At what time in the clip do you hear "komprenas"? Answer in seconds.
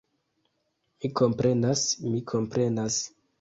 1.19-1.85, 2.33-2.99